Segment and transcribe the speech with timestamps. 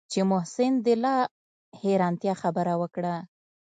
[0.11, 1.15] چې محسن د لا
[1.81, 3.15] حيرانتيا خبره وکړه.